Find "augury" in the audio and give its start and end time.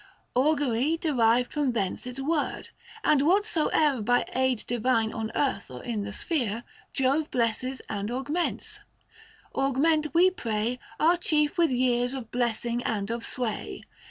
0.33-0.93